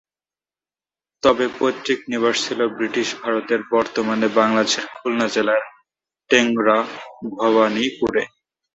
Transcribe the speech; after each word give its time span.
তবে 1.23 1.45
পৈতৃক 1.57 1.99
নিবাস 2.11 2.35
ছিল 2.45 2.59
বৃটিশ 2.77 3.09
ভারতের 3.21 3.61
বর্তমানে 3.71 4.27
বাংলাদেশের 4.39 4.85
খুলনা 4.95 5.27
জেলার 5.27 5.61
টেংরা-ভবানীপুরে। 6.29 8.23